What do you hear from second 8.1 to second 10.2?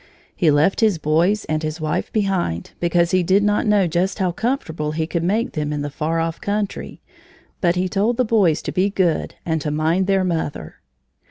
the boys to be good and to mind